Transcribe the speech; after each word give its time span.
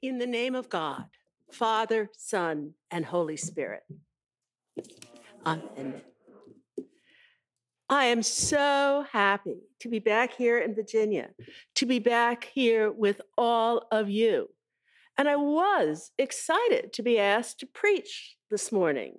In 0.00 0.18
the 0.18 0.26
name 0.26 0.54
of 0.54 0.68
God, 0.68 1.06
Father, 1.50 2.08
Son, 2.16 2.74
and 2.88 3.04
Holy 3.04 3.36
Spirit. 3.36 3.82
Amen. 5.44 6.02
I 7.90 8.04
am 8.04 8.22
so 8.22 9.06
happy 9.10 9.56
to 9.80 9.88
be 9.88 9.98
back 9.98 10.34
here 10.34 10.58
in 10.58 10.76
Virginia, 10.76 11.30
to 11.74 11.86
be 11.86 11.98
back 11.98 12.44
here 12.44 12.92
with 12.92 13.20
all 13.36 13.88
of 13.90 14.08
you. 14.08 14.50
And 15.16 15.28
I 15.28 15.34
was 15.34 16.12
excited 16.16 16.92
to 16.92 17.02
be 17.02 17.18
asked 17.18 17.58
to 17.60 17.66
preach 17.66 18.36
this 18.50 18.70
morning 18.70 19.16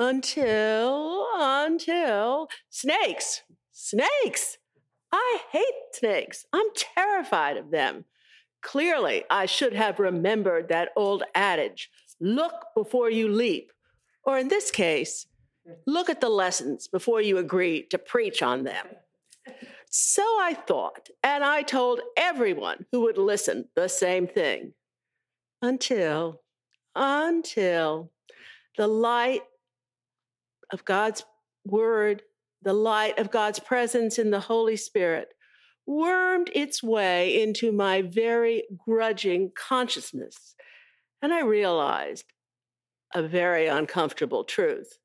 until, 0.00 1.28
until 1.36 2.48
snakes, 2.70 3.42
snakes. 3.70 4.58
I 5.12 5.38
hate 5.52 5.92
snakes. 5.92 6.44
I'm 6.52 6.66
terrified 6.74 7.56
of 7.56 7.70
them. 7.70 8.06
Clearly, 8.62 9.24
I 9.28 9.46
should 9.46 9.74
have 9.74 9.98
remembered 9.98 10.68
that 10.68 10.90
old 10.96 11.24
adage 11.34 11.90
look 12.20 12.54
before 12.76 13.10
you 13.10 13.28
leap. 13.28 13.72
Or 14.24 14.38
in 14.38 14.48
this 14.48 14.70
case, 14.70 15.26
look 15.86 16.08
at 16.08 16.20
the 16.20 16.28
lessons 16.28 16.88
before 16.88 17.20
you 17.20 17.38
agree 17.38 17.82
to 17.90 17.98
preach 17.98 18.42
on 18.42 18.62
them. 18.62 18.86
So 19.90 20.22
I 20.22 20.54
thought, 20.54 21.10
and 21.22 21.44
I 21.44 21.62
told 21.62 22.00
everyone 22.16 22.86
who 22.92 23.02
would 23.02 23.18
listen 23.18 23.68
the 23.74 23.88
same 23.88 24.26
thing. 24.26 24.72
Until, 25.60 26.40
until 26.94 28.10
the 28.78 28.86
light 28.86 29.42
of 30.72 30.84
God's 30.84 31.24
word, 31.66 32.22
the 32.62 32.72
light 32.72 33.18
of 33.18 33.30
God's 33.30 33.58
presence 33.58 34.18
in 34.18 34.30
the 34.30 34.40
Holy 34.40 34.76
Spirit 34.76 35.34
wormed 35.86 36.50
its 36.54 36.82
way 36.82 37.42
into 37.42 37.72
my 37.72 38.02
very 38.02 38.64
grudging 38.86 39.52
consciousness. 39.56 40.54
And 41.20 41.32
I 41.32 41.42
realized 41.42 42.24
a 43.14 43.22
very 43.22 43.66
uncomfortable 43.66 44.44
truth. 44.44 44.98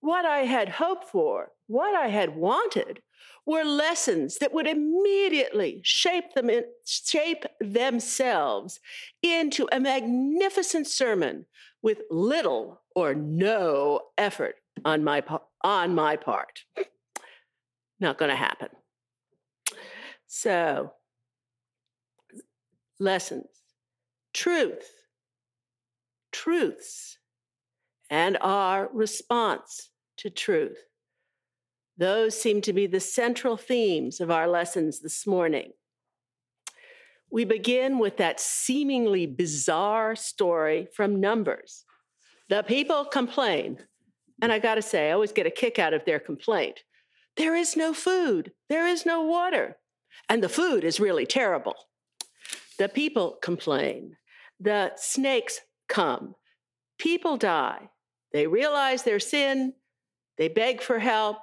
What 0.00 0.24
I 0.24 0.40
had 0.40 0.68
hoped 0.68 1.04
for, 1.04 1.52
what 1.66 1.94
I 1.94 2.08
had 2.08 2.34
wanted, 2.36 3.02
were 3.46 3.64
lessons 3.64 4.38
that 4.38 4.52
would 4.52 4.66
immediately 4.66 5.80
shape 5.82 6.34
them 6.34 6.50
in, 6.50 6.64
shape 6.86 7.44
themselves 7.60 8.80
into 9.22 9.68
a 9.72 9.80
magnificent 9.80 10.86
sermon 10.86 11.46
with 11.82 12.02
little 12.10 12.80
or 12.94 13.14
no 13.14 14.00
effort 14.18 14.56
on 14.84 15.04
my 15.04 15.22
on 15.62 15.94
my 15.94 16.16
part. 16.16 16.64
Not 17.98 18.18
going 18.18 18.30
to 18.30 18.36
happen. 18.36 18.68
So, 20.32 20.92
lessons, 23.00 23.48
truth, 24.32 24.88
truths, 26.30 27.18
and 28.08 28.38
our 28.40 28.88
response 28.92 29.90
to 30.18 30.30
truth. 30.30 30.78
Those 31.98 32.40
seem 32.40 32.60
to 32.60 32.72
be 32.72 32.86
the 32.86 33.00
central 33.00 33.56
themes 33.56 34.20
of 34.20 34.30
our 34.30 34.46
lessons 34.46 35.00
this 35.00 35.26
morning. 35.26 35.72
We 37.28 37.44
begin 37.44 37.98
with 37.98 38.16
that 38.18 38.38
seemingly 38.38 39.26
bizarre 39.26 40.14
story 40.14 40.86
from 40.94 41.18
Numbers. 41.18 41.84
The 42.48 42.62
people 42.62 43.04
complain, 43.04 43.78
and 44.40 44.52
I 44.52 44.60
gotta 44.60 44.80
say, 44.80 45.08
I 45.08 45.12
always 45.12 45.32
get 45.32 45.48
a 45.48 45.50
kick 45.50 45.80
out 45.80 45.92
of 45.92 46.04
their 46.04 46.20
complaint. 46.20 46.84
There 47.36 47.56
is 47.56 47.76
no 47.76 47.92
food, 47.92 48.52
there 48.68 48.86
is 48.86 49.04
no 49.04 49.22
water, 49.22 49.76
and 50.28 50.42
the 50.42 50.48
food 50.48 50.84
is 50.84 51.00
really 51.00 51.26
terrible. 51.26 51.74
The 52.78 52.88
people 52.88 53.38
complain. 53.42 54.16
The 54.58 54.92
snakes 54.96 55.60
come. 55.88 56.34
People 56.98 57.36
die. 57.36 57.90
They 58.32 58.46
realize 58.46 59.02
their 59.02 59.20
sin. 59.20 59.74
They 60.38 60.48
beg 60.48 60.80
for 60.80 60.98
help. 60.98 61.38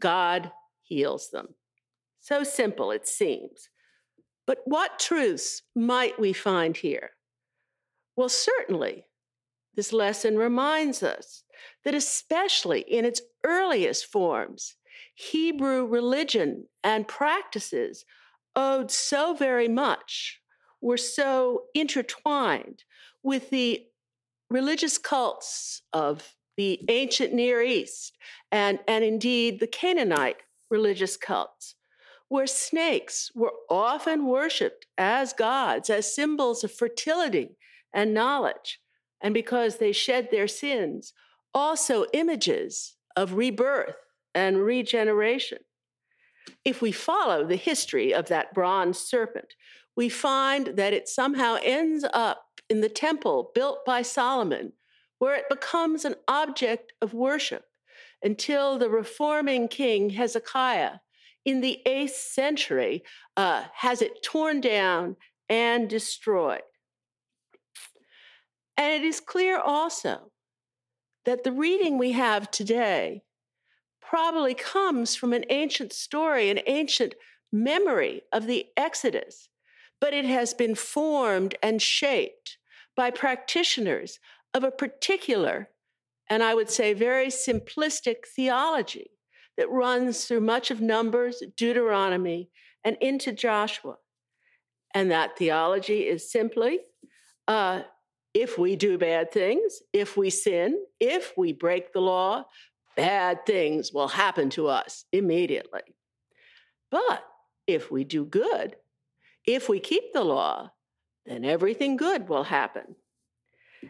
God 0.00 0.50
heals 0.82 1.30
them. 1.30 1.48
So 2.20 2.44
simple 2.44 2.90
it 2.90 3.06
seems. 3.06 3.68
But 4.46 4.58
what 4.64 4.98
truths 4.98 5.62
might 5.74 6.18
we 6.18 6.32
find 6.32 6.76
here? 6.76 7.10
Well, 8.16 8.28
certainly, 8.28 9.06
this 9.74 9.92
lesson 9.92 10.36
reminds 10.36 11.02
us 11.02 11.44
that, 11.84 11.94
especially 11.94 12.80
in 12.80 13.04
its 13.04 13.22
earliest 13.44 14.06
forms, 14.06 14.76
Hebrew 15.14 15.86
religion 15.86 16.66
and 16.82 17.06
practices 17.06 18.04
owed 18.54 18.90
so 18.90 19.34
very 19.34 19.68
much, 19.68 20.40
were 20.80 20.96
so 20.96 21.64
intertwined 21.74 22.84
with 23.22 23.50
the 23.50 23.86
religious 24.50 24.98
cults 24.98 25.82
of 25.92 26.34
the 26.56 26.80
ancient 26.88 27.32
Near 27.32 27.62
East 27.62 28.16
and, 28.50 28.78
and 28.86 29.04
indeed 29.04 29.60
the 29.60 29.66
Canaanite 29.66 30.42
religious 30.70 31.16
cults, 31.16 31.76
where 32.28 32.46
snakes 32.46 33.30
were 33.34 33.52
often 33.70 34.26
worshiped 34.26 34.86
as 34.98 35.32
gods, 35.32 35.88
as 35.88 36.14
symbols 36.14 36.64
of 36.64 36.72
fertility 36.72 37.56
and 37.92 38.14
knowledge, 38.14 38.80
and 39.20 39.32
because 39.34 39.76
they 39.76 39.92
shed 39.92 40.28
their 40.30 40.48
sins, 40.48 41.12
also 41.54 42.06
images 42.12 42.96
of 43.16 43.34
rebirth 43.34 43.96
and 44.34 44.58
regeneration. 44.58 45.58
If 46.64 46.82
we 46.82 46.92
follow 46.92 47.46
the 47.46 47.56
history 47.56 48.12
of 48.12 48.28
that 48.28 48.54
bronze 48.54 48.98
serpent, 48.98 49.54
we 49.96 50.08
find 50.08 50.68
that 50.78 50.92
it 50.92 51.08
somehow 51.08 51.58
ends 51.62 52.04
up 52.12 52.60
in 52.68 52.80
the 52.80 52.88
temple 52.88 53.50
built 53.54 53.84
by 53.84 54.02
Solomon, 54.02 54.72
where 55.18 55.34
it 55.34 55.48
becomes 55.48 56.04
an 56.04 56.14
object 56.26 56.92
of 57.02 57.12
worship 57.14 57.64
until 58.22 58.78
the 58.78 58.88
reforming 58.88 59.68
king 59.68 60.10
Hezekiah 60.10 60.96
in 61.44 61.60
the 61.60 61.80
8th 61.86 62.10
century 62.10 63.02
uh, 63.36 63.64
has 63.74 64.00
it 64.00 64.22
torn 64.22 64.60
down 64.60 65.16
and 65.48 65.88
destroyed. 65.88 66.62
And 68.76 68.92
it 68.92 69.02
is 69.02 69.20
clear 69.20 69.58
also 69.58 70.30
that 71.24 71.44
the 71.44 71.52
reading 71.52 71.98
we 71.98 72.12
have 72.12 72.50
today 72.50 73.22
probably 74.12 74.52
comes 74.52 75.16
from 75.16 75.32
an 75.32 75.42
ancient 75.48 75.90
story, 75.90 76.50
an 76.50 76.60
ancient 76.66 77.14
memory 77.50 78.20
of 78.30 78.46
the 78.46 78.66
Exodus, 78.76 79.48
but 80.02 80.12
it 80.12 80.26
has 80.26 80.52
been 80.52 80.74
formed 80.74 81.54
and 81.62 81.80
shaped 81.80 82.58
by 82.94 83.10
practitioners 83.10 84.18
of 84.52 84.64
a 84.64 84.70
particular, 84.70 85.70
and 86.28 86.42
I 86.42 86.54
would 86.54 86.68
say 86.68 86.92
very 86.92 87.28
simplistic 87.28 88.26
theology 88.36 89.12
that 89.56 89.70
runs 89.70 90.26
through 90.26 90.40
much 90.40 90.70
of 90.70 90.82
Numbers, 90.82 91.42
Deuteronomy, 91.56 92.50
and 92.84 92.98
into 93.00 93.32
Joshua. 93.32 93.94
And 94.92 95.10
that 95.10 95.38
theology 95.38 96.00
is 96.00 96.30
simply 96.30 96.80
uh, 97.48 97.80
if 98.34 98.58
we 98.58 98.76
do 98.76 98.98
bad 98.98 99.32
things, 99.32 99.80
if 99.94 100.18
we 100.18 100.28
sin, 100.28 100.84
if 101.00 101.32
we 101.38 101.54
break 101.54 101.94
the 101.94 102.00
law, 102.00 102.44
bad 102.96 103.46
things 103.46 103.92
will 103.92 104.08
happen 104.08 104.50
to 104.50 104.68
us 104.68 105.04
immediately. 105.12 105.82
But 106.90 107.24
if 107.66 107.90
we 107.90 108.04
do 108.04 108.24
good, 108.24 108.76
if 109.46 109.68
we 109.68 109.80
keep 109.80 110.12
the 110.12 110.24
law, 110.24 110.70
then 111.26 111.44
everything 111.44 111.96
good 111.96 112.28
will 112.28 112.44
happen. 112.44 112.96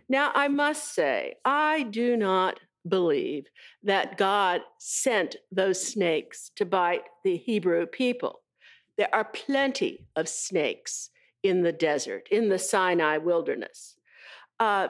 Now, 0.09 0.31
I 0.35 0.49
must 0.49 0.95
say, 0.95 1.35
I 1.45 1.83
do 1.83 2.17
not 2.17 2.61
believe 2.89 3.47
that 3.83 4.17
God 4.17 4.63
sent 4.79 5.37
those 5.51 5.87
snakes 5.87 6.51
to 6.57 6.65
bite 6.65 7.05
the 7.25 7.37
Hebrew 7.37 7.87
people. 7.87 8.41
There 8.99 9.15
are 9.15 9.25
plenty 9.25 10.07
of 10.17 10.29
snakes 10.29 11.11
in 11.43 11.63
the 11.63 11.73
desert, 11.73 12.29
in 12.31 12.49
the 12.49 12.59
Sinai 12.59 13.19
wilderness. 13.19 13.97
Uh, 14.61 14.89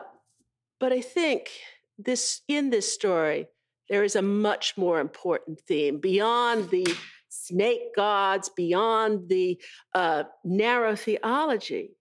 but 0.81 0.93
I 0.93 1.01
think 1.01 1.51
this 1.99 2.43
in 2.49 2.71
this 2.71 2.93
story, 2.93 3.49
there 3.89 4.05
is 4.05 4.17
a 4.17 4.23
much 4.23 4.77
more 4.77 5.01
important 5.01 5.61
theme 5.61 5.99
beyond 5.99 6.71
the 6.71 6.87
snake 7.29 7.95
gods, 7.97 8.51
beyond 8.51 9.29
the 9.29 9.61
uh, 9.95 10.25
narrow 10.45 10.95
theology. 10.95 11.97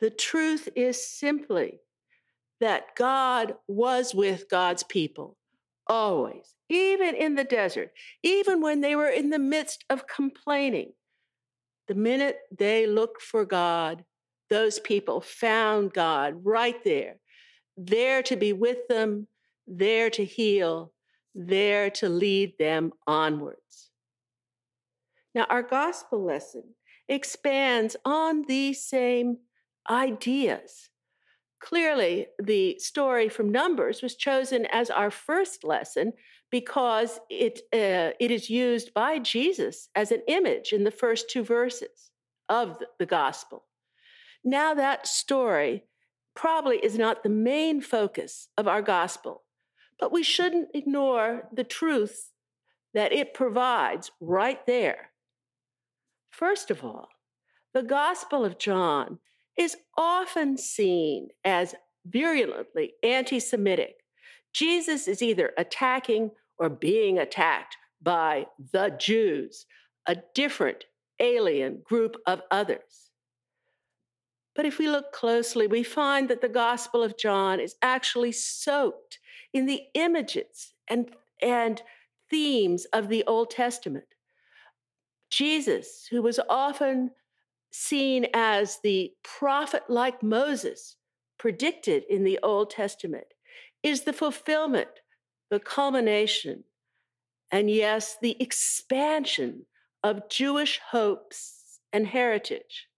The 0.00 0.10
truth 0.10 0.68
is 0.76 1.06
simply 1.06 1.80
that 2.60 2.94
God 2.94 3.54
was 3.66 4.14
with 4.14 4.48
God's 4.50 4.82
people 4.82 5.36
always, 5.86 6.54
even 6.68 7.14
in 7.14 7.34
the 7.34 7.44
desert, 7.44 7.90
even 8.22 8.60
when 8.60 8.80
they 8.80 8.94
were 8.94 9.08
in 9.08 9.30
the 9.30 9.38
midst 9.38 9.84
of 9.90 10.06
complaining. 10.06 10.92
The 11.88 11.94
minute 11.94 12.38
they 12.56 12.86
looked 12.86 13.22
for 13.22 13.44
God, 13.44 14.04
those 14.48 14.78
people 14.78 15.20
found 15.20 15.92
God 15.92 16.34
right 16.44 16.82
there, 16.84 17.16
there 17.76 18.22
to 18.24 18.36
be 18.36 18.52
with 18.52 18.86
them, 18.88 19.26
there 19.66 20.10
to 20.10 20.24
heal, 20.24 20.92
there 21.34 21.90
to 21.90 22.08
lead 22.08 22.54
them 22.58 22.92
onwards. 23.06 23.90
Now, 25.34 25.46
our 25.48 25.62
gospel 25.62 26.24
lesson 26.24 26.74
expands 27.08 27.96
on 28.04 28.44
these 28.46 28.82
same 28.82 29.38
ideas. 29.88 30.90
Clearly, 31.60 32.26
the 32.42 32.78
story 32.78 33.28
from 33.28 33.52
Numbers 33.52 34.02
was 34.02 34.16
chosen 34.16 34.66
as 34.66 34.90
our 34.90 35.10
first 35.10 35.62
lesson 35.62 36.12
because 36.50 37.20
it, 37.28 37.60
uh, 37.72 38.16
it 38.18 38.30
is 38.30 38.50
used 38.50 38.92
by 38.94 39.18
Jesus 39.18 39.88
as 39.94 40.10
an 40.10 40.22
image 40.26 40.72
in 40.72 40.84
the 40.84 40.90
first 40.90 41.30
two 41.30 41.44
verses 41.44 42.10
of 42.48 42.78
the 42.98 43.06
gospel. 43.06 43.66
Now, 44.42 44.74
that 44.74 45.06
story 45.06 45.84
probably 46.34 46.78
is 46.78 46.96
not 46.96 47.22
the 47.22 47.28
main 47.28 47.80
focus 47.80 48.48
of 48.56 48.66
our 48.66 48.82
gospel, 48.82 49.42
but 50.00 50.10
we 50.10 50.22
shouldn't 50.22 50.70
ignore 50.74 51.48
the 51.52 51.62
truth 51.62 52.32
that 52.94 53.12
it 53.12 53.34
provides 53.34 54.10
right 54.20 54.66
there. 54.66 55.10
First 56.30 56.70
of 56.70 56.82
all, 56.82 57.08
the 57.74 57.82
Gospel 57.82 58.44
of 58.44 58.58
John 58.58 59.18
is 59.56 59.76
often 59.96 60.56
seen 60.56 61.28
as 61.44 61.74
virulently 62.06 62.94
anti 63.02 63.38
Semitic. 63.38 63.96
Jesus 64.52 65.06
is 65.06 65.22
either 65.22 65.52
attacking 65.56 66.30
or 66.58 66.68
being 66.68 67.18
attacked 67.18 67.76
by 68.02 68.46
the 68.72 68.96
Jews, 68.98 69.66
a 70.06 70.16
different 70.34 70.84
alien 71.20 71.82
group 71.84 72.16
of 72.26 72.40
others. 72.50 73.10
But 74.56 74.66
if 74.66 74.78
we 74.78 74.88
look 74.88 75.12
closely, 75.12 75.66
we 75.66 75.82
find 75.82 76.28
that 76.28 76.40
the 76.40 76.48
Gospel 76.48 77.02
of 77.02 77.16
John 77.16 77.60
is 77.60 77.76
actually 77.82 78.32
soaked 78.32 79.19
in 79.52 79.66
the 79.66 79.82
images 79.94 80.74
and, 80.88 81.10
and 81.40 81.82
themes 82.28 82.86
of 82.92 83.08
the 83.08 83.24
Old 83.26 83.50
Testament. 83.50 84.06
Jesus, 85.30 86.06
who 86.10 86.22
was 86.22 86.40
often 86.48 87.10
seen 87.72 88.26
as 88.34 88.78
the 88.82 89.12
prophet 89.22 89.84
like 89.88 90.22
Moses 90.22 90.96
predicted 91.38 92.04
in 92.08 92.24
the 92.24 92.38
Old 92.42 92.70
Testament, 92.70 93.26
is 93.82 94.02
the 94.02 94.12
fulfillment, 94.12 94.88
the 95.50 95.60
culmination, 95.60 96.64
and 97.50 97.70
yes, 97.70 98.16
the 98.20 98.36
expansion 98.40 99.66
of 100.02 100.28
Jewish 100.28 100.80
hopes 100.90 101.80
and 101.92 102.06
heritage. 102.06 102.88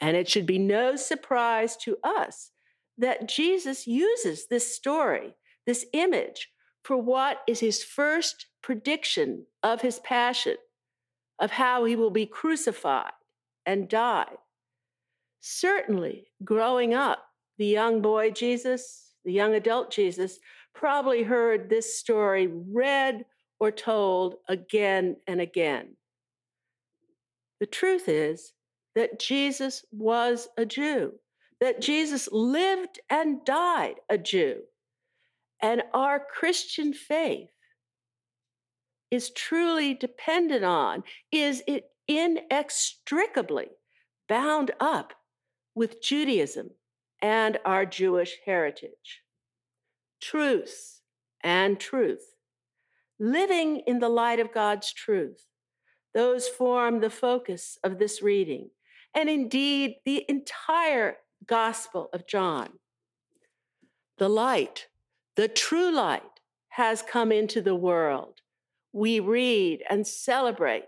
And 0.00 0.16
it 0.16 0.28
should 0.28 0.46
be 0.46 0.58
no 0.58 0.96
surprise 0.96 1.76
to 1.78 1.98
us 2.04 2.52
that 2.98 3.28
Jesus 3.28 3.86
uses 3.86 4.46
this 4.48 4.74
story, 4.74 5.34
this 5.66 5.86
image, 5.92 6.50
for 6.82 6.96
what 6.96 7.42
is 7.46 7.60
his 7.60 7.82
first 7.82 8.46
prediction 8.62 9.46
of 9.62 9.80
his 9.80 9.98
passion, 10.00 10.56
of 11.38 11.52
how 11.52 11.84
he 11.84 11.96
will 11.96 12.10
be 12.10 12.26
crucified 12.26 13.12
and 13.64 13.88
die. 13.88 14.34
Certainly, 15.40 16.28
growing 16.44 16.94
up, 16.94 17.24
the 17.58 17.66
young 17.66 18.02
boy 18.02 18.30
Jesus, 18.30 19.14
the 19.24 19.32
young 19.32 19.54
adult 19.54 19.90
Jesus, 19.90 20.38
probably 20.74 21.22
heard 21.22 21.68
this 21.68 21.98
story 21.98 22.46
read 22.46 23.24
or 23.60 23.70
told 23.70 24.36
again 24.48 25.16
and 25.26 25.40
again. 25.40 25.96
The 27.60 27.66
truth 27.66 28.08
is 28.08 28.52
that 28.94 29.18
Jesus 29.18 29.84
was 29.92 30.48
a 30.56 30.64
Jew, 30.64 31.14
that 31.60 31.80
Jesus 31.80 32.28
lived 32.30 33.00
and 33.10 33.44
died 33.44 33.96
a 34.08 34.18
Jew. 34.18 34.62
And 35.60 35.82
our 35.92 36.20
Christian 36.20 36.92
faith 36.92 37.50
is 39.10 39.30
truly 39.30 39.94
dependent 39.94 40.64
on, 40.64 41.02
is 41.32 41.62
it 41.66 41.90
inextricably 42.06 43.68
bound 44.28 44.70
up 44.80 45.14
with 45.74 46.02
Judaism 46.02 46.70
and 47.20 47.58
our 47.64 47.84
Jewish 47.86 48.38
heritage. 48.44 49.22
Truth 50.20 51.00
and 51.42 51.78
truth. 51.78 52.34
Living 53.18 53.82
in 53.86 53.98
the 53.98 54.08
light 54.08 54.40
of 54.40 54.52
God's 54.52 54.92
truth. 54.92 55.46
Those 56.14 56.48
form 56.48 57.00
the 57.00 57.10
focus 57.10 57.78
of 57.84 57.98
this 57.98 58.22
reading, 58.22 58.70
and 59.14 59.28
indeed 59.28 59.96
the 60.04 60.24
entire 60.28 61.16
Gospel 61.48 62.10
of 62.12 62.26
John. 62.26 62.78
The 64.18 64.28
light 64.28 64.88
the 65.38 65.46
true 65.46 65.94
light 65.94 66.40
has 66.70 67.00
come 67.00 67.30
into 67.30 67.62
the 67.62 67.76
world. 67.76 68.40
We 68.92 69.20
read 69.20 69.84
and 69.88 70.04
celebrate 70.04 70.86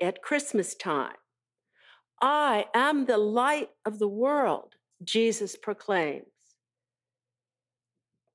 at 0.00 0.22
Christmas 0.22 0.74
time. 0.74 1.16
I 2.22 2.64
am 2.72 3.04
the 3.04 3.18
light 3.18 3.68
of 3.84 3.98
the 3.98 4.08
world, 4.08 4.76
Jesus 5.02 5.56
proclaims. 5.56 6.24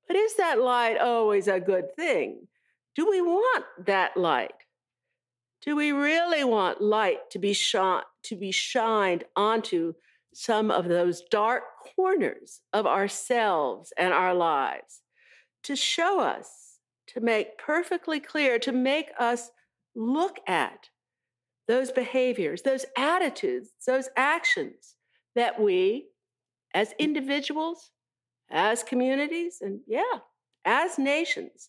But 0.05 0.15
is 0.15 0.35
that 0.35 0.61
light 0.61 0.99
always 0.99 1.47
a 1.47 1.59
good 1.59 1.95
thing? 1.95 2.47
Do 2.95 3.09
we 3.09 3.19
want 3.19 3.65
that 3.87 4.15
light? 4.15 4.53
Do 5.63 5.75
we 5.75 5.91
really 5.91 6.43
want 6.43 6.81
light 6.81 7.31
to 7.31 7.39
be 7.39 7.53
shone, 7.53 8.03
to 8.25 8.35
be 8.35 8.51
shined 8.51 9.23
onto 9.35 9.95
some 10.39 10.71
of 10.71 10.87
those 10.87 11.23
dark 11.29 11.63
corners 11.97 12.61
of 12.71 12.87
ourselves 12.87 13.91
and 13.97 14.13
our 14.13 14.33
lives 14.33 15.01
to 15.63 15.75
show 15.75 16.21
us, 16.21 16.77
to 17.07 17.19
make 17.19 17.57
perfectly 17.57 18.21
clear, 18.21 18.57
to 18.57 18.71
make 18.71 19.09
us 19.19 19.51
look 19.97 20.37
at 20.47 20.87
those 21.67 21.91
behaviors, 21.91 22.61
those 22.61 22.85
attitudes, 22.97 23.71
those 23.85 24.07
actions 24.15 24.95
that 25.35 25.59
we, 25.59 26.05
as 26.73 26.93
individuals, 26.99 27.91
as 28.49 28.81
communities, 28.81 29.57
and 29.59 29.81
yeah, 29.87 30.19
as 30.63 30.97
nations, 30.97 31.67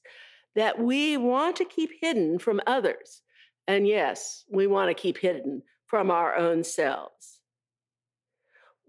that 0.54 0.78
we 0.78 1.16
want 1.16 1.56
to 1.56 1.64
keep 1.64 1.90
hidden 2.00 2.38
from 2.38 2.60
others. 2.68 3.22
And 3.66 3.84
yes, 3.84 4.44
we 4.48 4.68
want 4.68 4.90
to 4.90 4.94
keep 4.94 5.18
hidden 5.18 5.64
from 5.88 6.12
our 6.12 6.36
own 6.36 6.62
selves. 6.62 7.39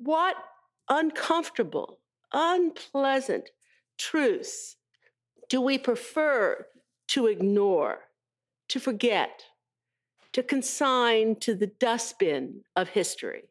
What 0.04 0.36
uncomfortable, 0.90 2.00
unpleasant 2.34 3.52
truths 4.00 4.78
do 5.48 5.62
we 5.62 5.78
prefer 5.78 6.66
to 7.10 7.28
ignore, 7.28 8.00
to 8.70 8.80
forget, 8.80 9.44
to 10.34 10.42
consign 10.42 11.36
to 11.42 11.54
the 11.54 11.68
dustbin 11.68 12.62
of 12.76 12.90
history? 12.90 13.44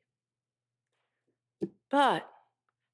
But 1.89 2.29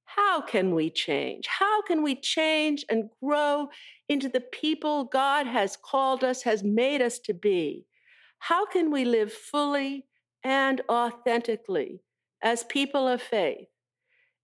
how 0.05 0.43
can 0.43 0.75
we 0.75 0.91
change? 0.91 1.47
How 1.47 1.81
can 1.81 2.03
we 2.03 2.15
change 2.15 2.85
and 2.91 3.09
grow 3.25 3.71
into 4.07 4.29
the 4.29 4.43
people 4.43 5.05
God 5.05 5.47
has 5.47 5.79
called 5.79 6.23
us, 6.23 6.43
has 6.43 6.63
made 6.63 7.01
us 7.01 7.19
to 7.21 7.33
be? 7.33 7.87
How 8.39 8.67
can 8.67 8.91
we 8.91 9.07
live 9.07 9.33
fully 9.33 10.05
and 10.45 10.83
authentically 10.91 12.03
as 12.43 12.65
people 12.65 13.09
of 13.09 13.23
faith 13.23 13.69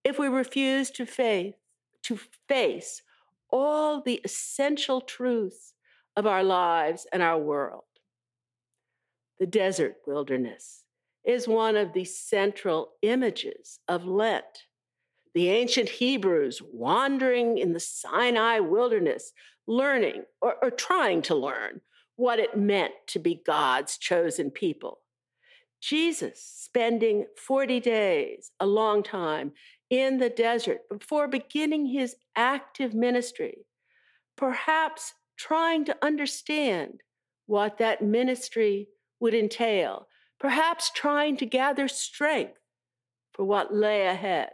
if 0.05 0.19
we 0.19 0.29
refuse 0.29 0.91
to 0.91 1.07
faith 1.07 1.55
to 2.03 2.19
face 2.49 3.03
all 3.51 4.01
the 4.01 4.21
essential 4.25 5.01
truths 5.01 5.75
of 6.17 6.27
our 6.27 6.43
lives 6.43 7.07
and 7.13 7.23
our 7.23 7.39
world. 7.39 7.85
The 9.39 9.47
desert 9.47 9.97
wilderness 10.07 10.85
is 11.25 11.47
one 11.47 11.77
of 11.77 11.93
the 11.93 12.05
central 12.05 12.93
images 13.03 13.79
of 13.89 14.05
Lent. 14.05 14.67
The 15.35 15.49
ancient 15.49 15.89
Hebrews 15.89 16.61
wandering 16.73 17.59
in 17.59 17.73
the 17.73 17.81
Sinai 17.81 18.59
wilderness, 18.59 19.33
learning 19.67 20.25
or, 20.41 20.57
or 20.63 20.71
trying 20.71 21.23
to 21.23 21.35
learn 21.35 21.81
what 22.17 22.39
it 22.39 22.57
meant 22.57 22.93
to 23.09 23.19
be 23.19 23.41
God's 23.47 23.97
chosen 23.97 24.51
people. 24.51 25.02
Jesus 25.83 26.41
spending 26.41 27.27
40 27.37 27.81
days, 27.81 28.53
a 28.61 28.67
long 28.67 29.03
time, 29.03 29.53
in 29.91 30.19
the 30.19 30.31
desert 30.31 30.89
before 30.89 31.27
beginning 31.27 31.87
his 31.87 32.15
active 32.37 32.95
ministry, 32.95 33.67
perhaps 34.37 35.13
trying 35.37 35.85
to 35.85 35.97
understand 36.01 37.03
what 37.47 37.79
that 37.79 38.01
ministry 38.01 38.89
would 39.19 39.35
entail, 39.35 40.07
perhaps 40.39 40.91
trying 40.95 41.37
to 41.37 41.47
gather 41.47 41.89
strength 41.89 42.61
for 43.33 43.45
what 43.45 43.75
lay 43.75 44.07
ahead. 44.07 44.53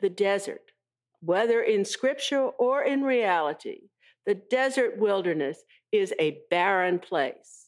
The 0.00 0.08
desert, 0.10 0.72
whether 1.20 1.60
in 1.60 1.84
scripture 1.84 2.46
or 2.46 2.82
in 2.82 3.02
reality, 3.02 3.90
the 4.24 4.34
desert 4.34 4.98
wilderness 4.98 5.62
is 5.92 6.14
a 6.18 6.38
barren 6.50 6.98
place. 6.98 7.61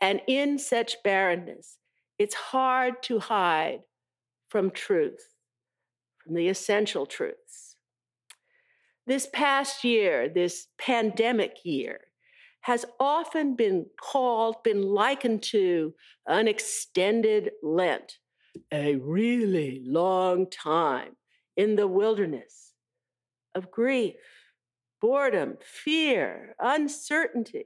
And 0.00 0.20
in 0.26 0.58
such 0.58 1.02
barrenness, 1.02 1.78
it's 2.18 2.34
hard 2.34 3.02
to 3.04 3.18
hide 3.18 3.80
from 4.48 4.70
truth, 4.70 5.34
from 6.18 6.34
the 6.34 6.48
essential 6.48 7.06
truths. 7.06 7.76
This 9.06 9.28
past 9.32 9.84
year, 9.84 10.28
this 10.28 10.66
pandemic 10.78 11.58
year, 11.64 12.00
has 12.62 12.84
often 13.00 13.54
been 13.56 13.86
called, 14.00 14.62
been 14.62 14.82
likened 14.82 15.42
to 15.42 15.94
an 16.26 16.48
extended 16.48 17.50
Lent, 17.62 18.18
a 18.72 18.96
really 18.96 19.80
long 19.86 20.50
time 20.50 21.16
in 21.56 21.76
the 21.76 21.88
wilderness 21.88 22.74
of 23.54 23.70
grief, 23.70 24.16
boredom, 25.00 25.56
fear, 25.62 26.54
uncertainty, 26.58 27.64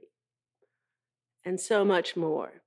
and 1.45 1.59
so 1.59 1.83
much 1.83 2.15
more. 2.15 2.61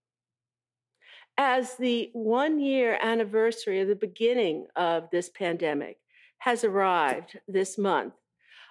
As 1.39 1.77
the 1.77 2.11
one 2.13 2.61
year 2.61 2.99
anniversary 3.01 3.81
of 3.81 3.89
the 3.89 3.95
beginning 3.97 4.67
of 4.75 5.11
this 5.11 5.29
pandemic 5.29 5.99
has 6.39 6.65
arrived 6.65 7.39
this 7.47 7.77
month, 7.77 8.15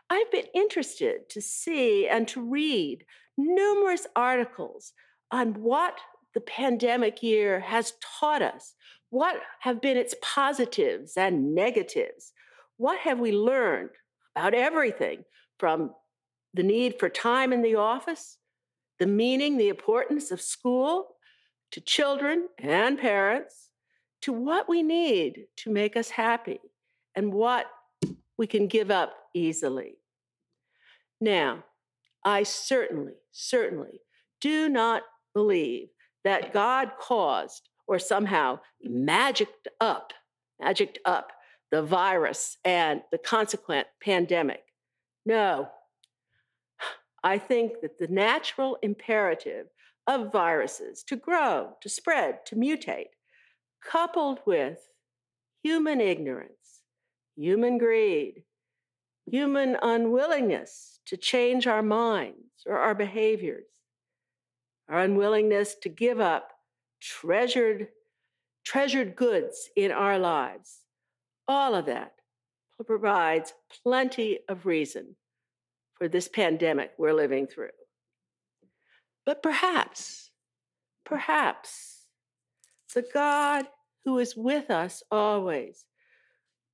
I've 0.10 0.32
been 0.32 0.46
interested 0.54 1.30
to 1.30 1.42
see 1.42 2.08
and 2.08 2.28
to 2.30 2.42
read 2.42 3.06
numerous 3.38 4.08
articles 4.16 4.94
on 5.32 5.62
what 5.62 6.00
the 6.34 6.42
pandemic 6.42 7.24
year 7.24 7.60
has 7.60 7.94
taught 8.20 8.42
us. 8.42 8.76
What 9.10 9.42
have 9.62 9.82
been 9.82 9.98
its 9.98 10.16
positives 10.22 11.18
and 11.18 11.56
negatives? 11.56 12.34
What 12.78 13.00
have 13.00 13.20
we 13.20 13.32
learned 13.32 13.92
about 14.36 14.54
everything 14.54 15.24
from 15.60 15.92
the 16.54 16.64
need 16.64 17.00
for 17.00 17.10
time 17.10 17.54
in 17.54 17.62
the 17.62 17.76
office, 17.76 18.38
the 19.00 19.08
meaning, 19.08 19.58
the 19.58 19.70
importance 19.70 20.32
of 20.32 20.42
school 20.42 21.16
to 21.72 21.82
children 21.82 22.48
and 22.60 23.00
parents, 23.00 23.70
to 24.22 24.34
what 24.34 24.70
we 24.70 24.82
need 24.82 25.46
to 25.58 25.70
make 25.70 25.96
us 25.96 26.10
happy 26.10 26.60
and 27.16 27.34
what 27.34 27.68
we 28.38 28.48
can 28.48 28.68
give 28.68 28.92
up 28.92 29.14
easily. 29.34 29.98
Now, 31.22 31.64
I 32.24 32.44
certainly, 32.44 33.14
certainly 33.32 34.02
do 34.42 34.70
not 34.70 35.04
believe 35.34 35.90
that 36.24 36.54
God 36.54 36.92
caused 37.00 37.70
or 37.88 38.00
somehow 38.00 38.60
magicked 38.82 39.68
up, 39.80 40.12
magicked 40.60 41.00
up 41.06 41.32
the 41.72 41.84
virus 41.84 42.58
and 42.66 43.02
the 43.12 43.18
consequent 43.18 43.88
pandemic. 44.02 44.64
No. 45.26 45.70
I 47.26 47.40
think 47.40 47.82
that 47.82 47.98
the 47.98 48.08
natural 48.08 48.78
imperative 48.84 49.66
of 50.06 50.32
viruses 50.32 51.04
to 51.06 51.16
grow, 51.16 51.72
to 51.82 51.90
spread, 51.90 52.46
to 52.46 52.56
mutate, 52.56 53.16
coupled 53.84 54.42
with 54.46 54.78
human 55.64 56.00
ignorance, 56.00 56.84
human 57.36 57.80
greed, 57.80 58.44
human 59.26 59.76
unwillingness 59.82 61.00
to 61.08 61.18
change 61.18 61.66
our 61.66 61.82
minds 61.82 62.64
or 62.68 62.78
our 62.78 62.94
behaviors, 62.94 63.72
our 64.88 65.00
unwillingness 65.00 65.74
to 65.82 65.90
give 65.90 66.20
up 66.20 66.52
treasured 67.02 67.88
treasured 68.64 69.16
goods 69.16 69.70
in 69.76 69.92
our 69.92 70.20
lives. 70.20 70.82
All 71.48 71.74
of 71.74 71.88
that 71.88 72.14
provides 72.86 73.56
plenty 73.84 74.40
of 74.48 74.68
reason 74.68 75.16
for 75.96 76.08
this 76.08 76.28
pandemic 76.28 76.92
we're 76.98 77.14
living 77.14 77.48
through. 77.48 77.70
But 79.26 79.42
perhaps, 79.42 80.30
perhaps 81.06 82.04
the 82.94 83.06
God 83.14 83.66
who 84.06 84.20
is 84.20 84.36
with 84.36 84.70
us 84.70 85.04
always, 85.12 85.86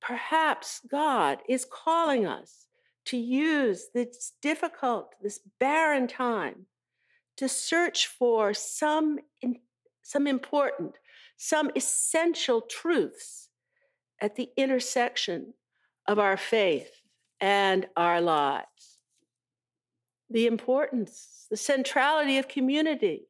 perhaps 0.00 0.80
God 0.90 1.38
is 1.48 1.64
calling 1.64 2.26
us 2.26 2.66
to 3.06 3.16
use 3.16 3.86
this 3.94 4.32
difficult, 4.42 5.14
this 5.22 5.40
barren 5.58 6.06
time 6.06 6.66
to 7.36 7.48
search 7.48 8.06
for 8.06 8.54
some, 8.54 9.18
some 10.02 10.26
important, 10.26 10.96
some 11.36 11.70
essential 11.74 12.60
truths 12.60 13.48
at 14.20 14.36
the 14.36 14.50
intersection 14.56 15.54
of 16.06 16.18
our 16.18 16.36
faith 16.36 16.90
and 17.40 17.86
our 17.96 18.20
lives. 18.20 18.91
The 20.32 20.46
importance, 20.46 21.46
the 21.50 21.58
centrality 21.58 22.38
of 22.38 22.48
community, 22.48 23.28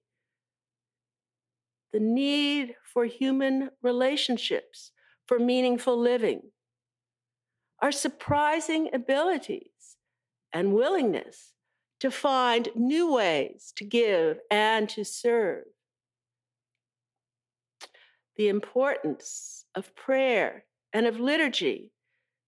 the 1.92 1.98
need 1.98 2.76
for 2.84 3.06
human 3.06 3.70
relationships, 3.82 4.92
for 5.26 5.40
meaningful 5.40 5.98
living, 5.98 6.42
our 7.80 7.90
surprising 7.90 8.88
abilities 8.94 9.96
and 10.52 10.74
willingness 10.74 11.54
to 11.98 12.10
find 12.12 12.68
new 12.76 13.12
ways 13.12 13.72
to 13.76 13.84
give 13.84 14.38
and 14.48 14.88
to 14.90 15.04
serve. 15.04 15.64
The 18.36 18.48
importance 18.48 19.64
of 19.74 19.96
prayer 19.96 20.66
and 20.92 21.06
of 21.06 21.18
liturgy 21.18 21.90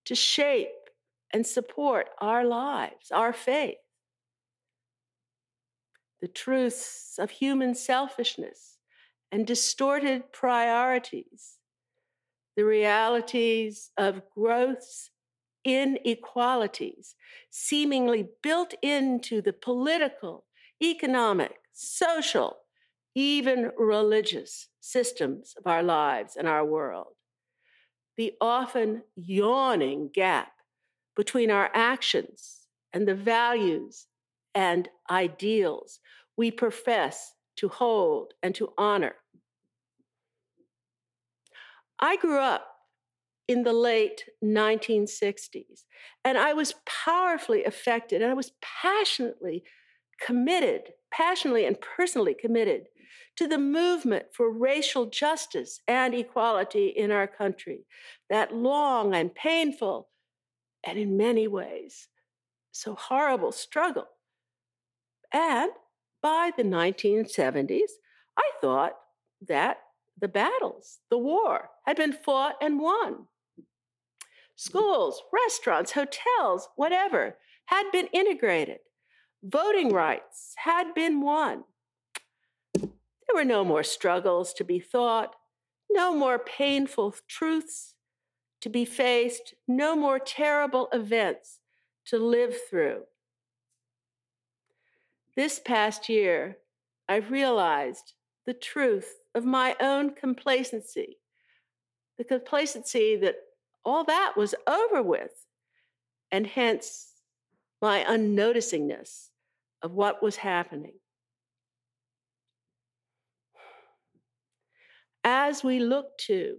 to 0.05 0.15
shape 0.15 0.69
and 1.33 1.45
support 1.45 2.11
our 2.21 2.45
lives, 2.45 3.11
our 3.11 3.33
faith. 3.33 3.79
The 6.25 6.29
truths 6.29 7.17
of 7.19 7.33
human 7.33 7.75
selfishness 7.75 8.79
and 9.31 9.47
distorted 9.47 10.33
priorities. 10.33 11.59
The 12.57 12.65
realities 12.65 13.91
of 13.99 14.23
growth's 14.35 15.11
inequalities 15.67 17.15
seemingly 17.51 18.27
built 18.43 18.73
into 18.81 19.43
the 19.43 19.53
political, 19.53 20.47
economic, 20.83 21.57
social, 21.75 22.57
even 23.15 23.73
religious 23.77 24.69
systems 24.81 25.53
of 25.59 25.67
our 25.67 25.83
lives 25.83 26.37
and 26.37 26.49
our 26.49 26.65
world. 26.65 27.17
The 28.17 28.33
often 28.41 29.03
yawning 29.15 30.09
gap 30.15 30.53
between 31.15 31.51
our 31.51 31.71
actions 31.75 32.61
and 32.95 33.07
the 33.07 33.15
values 33.15 34.07
and 34.55 34.89
ideals 35.11 36.01
we 36.37 36.51
profess 36.51 37.35
to 37.57 37.69
hold 37.69 38.35
and 38.43 38.55
to 38.55 38.73
honor. 38.77 39.15
I 42.01 42.17
grew 42.17 42.39
up 42.39 42.75
in 43.47 43.63
the 43.63 43.73
late 43.73 44.25
1960s. 44.43 45.85
And 46.25 46.39
I 46.39 46.53
was 46.53 46.75
powerfully 46.87 47.65
affected 47.65 48.23
and 48.23 48.31
I 48.31 48.35
was 48.35 48.53
passionately 48.63 49.65
committed, 50.21 50.93
passionately 51.11 51.67
and 51.67 51.81
personally 51.81 52.35
committed 52.35 52.87
to 53.37 53.49
the 53.49 53.59
movement 53.59 54.27
for 54.33 54.51
racial 54.51 55.07
justice 55.07 55.81
and 55.89 56.15
equality 56.15 56.89
in 56.89 57.11
our 57.11 57.27
country. 57.27 57.85
That 58.31 58.55
long 58.55 59.15
and 59.15 59.35
painful, 59.35 60.09
and 60.85 60.99
in 60.99 61.17
many 61.17 61.49
ways, 61.49 62.09
so 62.71 62.95
horrible 62.95 63.53
struggle. 63.53 64.07
And 65.35 65.73
by 66.23 66.53
the 66.57 66.63
1970s, 66.63 67.91
I 68.39 68.51
thought 68.61 68.95
that 69.47 69.79
the 70.19 70.29
battles, 70.29 71.01
the 71.11 71.19
war, 71.19 71.71
had 71.85 71.97
been 71.97 72.13
fought 72.13 72.55
and 72.63 72.81
won 72.81 73.27
schools, 74.57 75.23
restaurants, 75.33 75.93
hotels, 75.93 76.69
whatever, 76.77 77.37
had 77.67 77.91
been 77.91 78.07
integrated. 78.13 78.79
Voting 79.43 79.93
rights 79.93 80.55
had 80.59 80.95
been 80.95 81.21
won. 81.21 81.65
There 82.75 83.35
were 83.35 83.45
no 83.45 83.65
more 83.65 83.83
struggles 83.83 84.53
to 84.55 84.65
be 84.65 84.79
thought, 84.79 85.35
no 85.91 86.15
more 86.15 86.39
painful 86.39 87.15
truths 87.29 87.95
to 88.61 88.69
be 88.69 88.85
faced, 88.85 89.55
no 89.69 89.97
more 89.97 90.19
terrible 90.19 90.89
events 90.93 91.61
to 92.07 92.19
live 92.19 92.55
through. 92.71 93.03
This 95.37 95.59
past 95.59 96.09
year, 96.09 96.59
I've 97.09 97.31
realized 97.31 98.15
the 98.47 98.55
truth 98.55 99.13
of 99.35 99.45
my 99.45 99.75
own 99.81 100.15
complacency, 100.15 101.19
the 102.19 102.25
complacency 102.25 103.17
that 103.17 103.37
all 103.85 104.05
that 104.05 104.35
was 104.37 104.55
over 104.67 105.03
with. 105.03 105.33
And 106.31 106.47
hence 106.47 107.13
my 107.83 108.05
unnoticingness 108.05 109.29
of 109.83 109.93
what 109.93 110.23
was 110.23 110.37
happening. 110.37 110.95
As 115.23 115.65
we 115.65 115.81
look 115.81 116.17
to 116.27 116.57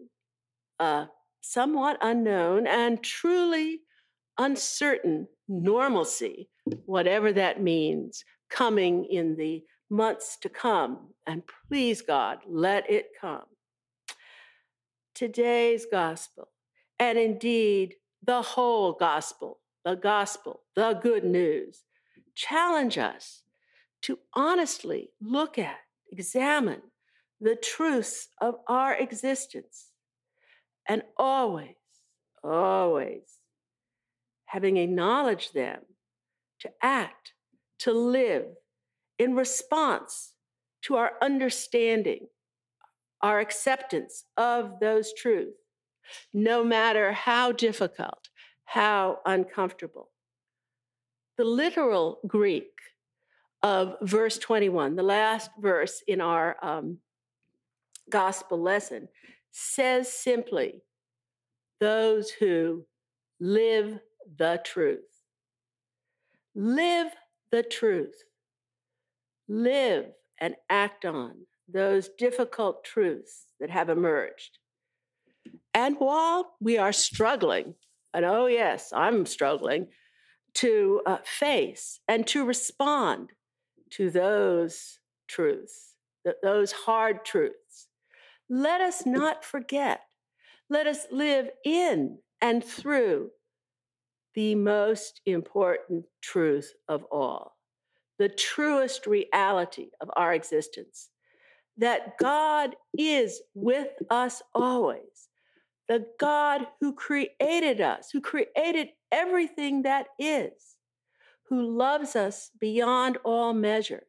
a 0.80 1.08
somewhat 1.42 1.98
unknown 2.02 2.68
and 2.68 3.02
truly 3.04 3.82
uncertain 4.38 5.28
normalcy, 5.48 6.50
whatever 6.86 7.32
that 7.34 7.62
means, 7.62 8.24
coming 8.50 9.06
in 9.06 9.36
the 9.36 9.64
months 9.90 10.38
to 10.42 10.50
come, 10.50 11.14
and 11.28 11.44
please 11.68 12.02
God, 12.02 12.40
let 12.48 12.90
it 12.90 13.10
come. 13.20 13.46
Today's 15.14 15.86
gospel 15.90 16.50
and 17.00 17.18
indeed 17.18 17.96
the 18.24 18.42
whole 18.42 18.94
gospel, 18.94 19.60
the 19.84 19.96
gospel, 19.96 20.62
the 20.76 20.94
good 20.94 21.24
news, 21.24 21.84
challenge 22.34 22.98
us 22.98 23.44
to 24.02 24.20
honestly 24.34 25.10
look 25.22 25.58
at, 25.58 25.78
examine 26.12 26.82
the 27.40 27.56
truths 27.56 28.30
of 28.42 28.56
our 28.68 28.96
existence, 28.96 29.92
and 30.88 31.04
always, 31.18 31.76
always 32.44 33.40
having 34.46 34.78
acknowledged 34.78 35.54
them, 35.54 35.80
to 36.60 36.70
act, 36.82 37.34
to 37.80 37.92
live 37.92 38.46
in 39.20 39.36
response 39.36 40.34
to 40.84 40.96
our 40.96 41.14
understanding, 41.22 42.28
our 43.22 43.40
acceptance 43.40 44.26
of 44.38 44.80
those 44.80 45.14
truths, 45.14 45.58
no 46.34 46.64
matter 46.64 47.12
how 47.12 47.52
difficult, 47.52 48.30
how 48.66 49.20
uncomfortable. 49.26 50.12
The 51.38 51.46
literal 51.46 52.20
Greek 52.28 52.72
of 53.64 53.96
verse 54.02 54.38
21, 54.38 54.96
the 54.96 55.04
last 55.04 55.50
verse 55.60 56.04
in 56.08 56.22
our 56.22 56.56
um, 56.64 57.00
gospel 58.10 58.62
lesson, 58.62 59.08
says 59.52 60.12
simply, 60.12 60.82
those 61.80 62.30
who 62.30 62.86
live 63.40 64.00
the 64.38 64.62
truth. 64.64 65.00
Live 66.54 67.08
the 67.52 67.64
truth. 67.64 68.24
Live 69.48 70.06
and 70.40 70.56
act 70.70 71.06
on 71.06 71.46
those 71.68 72.10
difficult 72.18 72.84
truths 72.84 73.46
that 73.60 73.70
have 73.70 73.90
emerged. 73.90 74.60
And 75.74 75.98
while 75.98 76.54
we 76.60 76.78
are 76.78 76.94
struggling, 76.94 77.76
and 78.14 78.26
oh, 78.26 78.48
yes, 78.48 78.92
I'm 78.94 79.26
struggling 79.26 79.88
to 80.56 81.02
uh, 81.06 81.18
face 81.24 82.00
and 82.08 82.26
to 82.28 82.46
respond 82.46 83.32
to 83.92 84.10
those 84.10 85.00
truths, 85.28 85.96
th- 86.24 86.38
those 86.42 86.72
hard 86.72 87.26
truths, 87.26 87.88
let 88.50 88.80
us 88.82 89.06
not 89.06 89.44
forget. 89.44 90.02
Let 90.70 90.88
us 90.88 91.08
live 91.12 91.50
in 91.64 92.20
and 92.42 92.64
through 92.64 93.32
the 94.36 94.56
most 94.56 95.22
important 95.26 96.06
truth 96.22 96.74
of 96.88 97.04
all, 97.12 97.56
the 98.20 98.30
truest 98.30 99.08
reality 99.08 99.90
of 100.02 100.10
our 100.16 100.34
existence 100.34 101.10
that 101.78 102.18
God 102.18 102.76
is 102.98 103.42
with 103.54 103.90
us 104.10 104.42
always. 104.54 105.30
The 105.88 106.06
God 106.20 106.68
who 106.80 106.94
created 106.94 107.82
us, 107.82 108.10
who 108.12 108.22
created 108.22 108.90
everything 109.12 109.84
that 109.84 110.08
is, 110.18 110.78
who 111.50 111.62
loves 111.62 112.16
us 112.16 112.50
beyond 112.60 113.18
all 113.24 113.54
measure. 113.54 114.04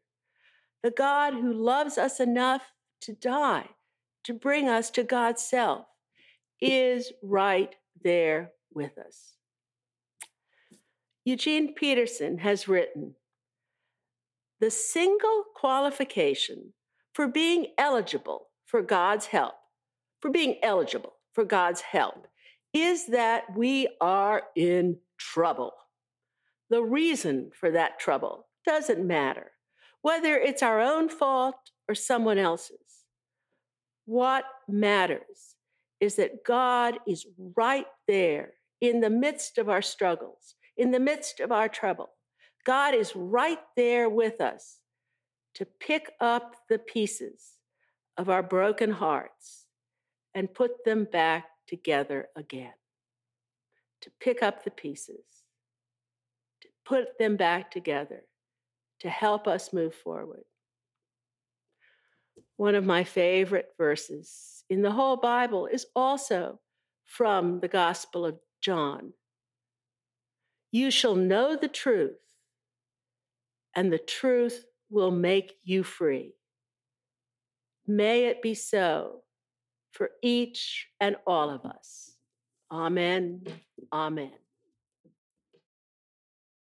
The 0.83 0.91
God 0.91 1.35
who 1.35 1.53
loves 1.53 1.99
us 1.99 2.21
enough 2.21 2.63
to 3.03 3.13
die, 3.13 3.69
to 4.25 4.33
bring 4.33 4.69
us 4.69 4.91
to 4.91 5.03
God's 5.03 5.43
self, 5.43 5.87
is 6.61 7.13
right 7.23 7.75
there 8.03 8.53
with 8.73 8.97
us. 8.97 9.36
Eugene 11.27 11.75
Peterson 11.75 12.39
has 12.39 12.69
written 12.69 13.17
The 14.61 14.71
single 14.71 15.43
qualification 15.57 16.73
for 17.15 17.27
being 17.27 17.67
eligible 17.77 18.47
for 18.65 18.81
God's 18.81 19.27
help, 19.27 19.55
for 20.21 20.31
being 20.31 20.61
eligible 20.63 21.15
for 21.33 21.45
God's 21.45 21.81
help, 21.81 22.29
is 22.73 23.07
that 23.09 23.43
we 23.57 23.89
are 24.01 24.45
in 24.55 24.99
trouble. 25.19 25.73
The 26.71 26.85
reason 26.85 27.51
for 27.59 27.73
that 27.73 27.99
trouble 27.99 28.47
doesn't 28.65 29.05
matter, 29.05 29.51
whether 30.03 30.39
it's 30.39 30.63
our 30.63 30.81
own 30.81 31.09
fault 31.09 31.57
or 31.89 31.97
someone 31.97 32.39
else's. 32.39 33.03
What 34.05 34.45
matters 34.69 35.57
is 35.99 36.15
that 36.17 36.45
God 36.45 36.99
is 37.05 37.27
right 37.57 37.87
there 38.07 38.53
in 38.81 39.01
the 39.01 39.11
midst 39.11 39.59
of 39.59 39.69
our 39.69 39.83
struggles, 39.83 40.55
in 40.77 40.91
the 40.91 41.01
midst 41.01 41.41
of 41.41 41.53
our 41.53 41.69
trouble. 41.69 42.11
God 42.65 42.95
is 42.95 43.15
right 43.15 43.61
there 43.77 44.09
with 44.11 44.41
us 44.41 44.81
to 45.55 45.65
pick 45.65 46.13
up 46.21 46.57
the 46.69 46.79
pieces 46.79 47.53
of 48.17 48.29
our 48.29 48.43
broken 48.43 48.91
hearts 48.91 49.67
and 50.35 50.53
put 50.53 50.85
them 50.85 51.07
back 51.11 51.47
together 51.67 52.29
again. 52.37 52.73
To 54.03 54.11
pick 54.21 54.43
up 54.43 54.65
the 54.65 54.71
pieces, 54.71 55.25
to 56.61 56.69
put 56.85 57.19
them 57.19 57.37
back 57.37 57.71
together, 57.71 58.25
to 59.01 59.09
help 59.09 59.49
us 59.49 59.73
move 59.73 59.95
forward. 59.95 60.45
One 62.57 62.75
of 62.75 62.85
my 62.85 63.05
favorite 63.05 63.71
verses 63.79 64.65
in 64.69 64.83
the 64.83 64.93
whole 64.93 65.17
Bible 65.17 65.67
is 65.67 65.87
also 65.95 66.61
from 67.05 67.61
the 67.61 67.69
Gospel 67.69 68.27
of 68.27 68.39
John, 68.61 69.13
you 70.77 70.91
shall 70.91 71.15
know 71.15 71.57
the 71.57 71.69
truth, 71.69 72.19
and 73.75 73.91
the 73.91 73.99
truth 73.99 74.67
will 74.91 75.11
make 75.11 75.55
you 75.65 75.83
free. 75.83 76.35
May 77.87 78.27
it 78.27 78.43
be 78.43 78.55
so 78.55 79.23
for 79.93 80.11
each 80.23 80.89
and 81.01 81.17
all 81.27 81.49
of 81.49 81.65
us. 81.65 82.17
Amen. 82.71 83.45
Amen. 83.91 84.46